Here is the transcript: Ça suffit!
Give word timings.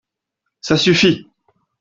Ça 0.61 0.77
suffit! 0.77 1.27